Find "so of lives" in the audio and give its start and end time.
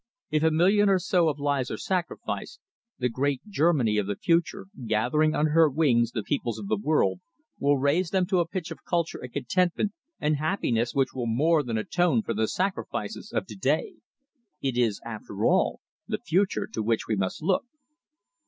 0.97-1.69